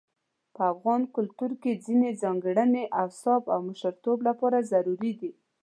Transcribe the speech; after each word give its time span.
په 0.55 0.61
افغان 0.73 1.01
کلتور 1.15 1.51
کې 1.61 1.81
ځينې 1.85 2.09
ځانګړي 2.21 2.83
اوصاف 3.03 3.41
د 3.47 3.51
مشرتوب 3.67 4.17
لپاره 4.27 4.67
ضروري 4.71 5.11
دي. 5.19 5.31